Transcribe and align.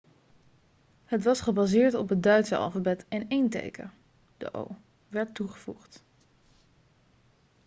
het 1.05 1.23
was 1.23 1.41
gebaseerd 1.41 1.93
op 1.93 2.09
het 2.09 2.23
duitse 2.23 2.57
alfabet 2.57 3.05
en 3.07 3.29
één 3.29 3.49
teken 3.49 3.91
'õ/õ' 4.39 4.75
werd 5.09 5.35
toegevoegd 5.35 6.03